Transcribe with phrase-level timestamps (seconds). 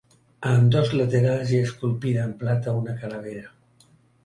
[0.39, 3.49] A ambdós laterals hi ha esculpida en plata una calavera.